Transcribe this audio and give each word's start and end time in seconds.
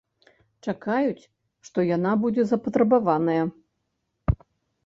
Чакаюць, 0.71 1.25
што 1.69 1.85
яна 1.89 2.11
будзе 2.23 2.43
запатрабаваная. 2.53 3.43